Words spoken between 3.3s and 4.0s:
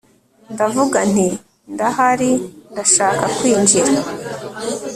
kwinjira